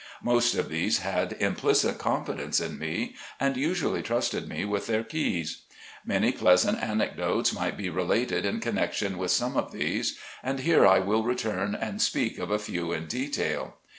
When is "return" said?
11.21-11.75